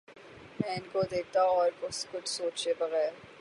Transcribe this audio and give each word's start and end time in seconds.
میں 0.61 0.75
ان 0.75 0.87
کو 0.91 1.01
دیکھتا 1.11 1.41
اور 1.51 1.69
کچھ 1.81 2.29
سوچے 2.29 2.73
بغیر 2.79 3.11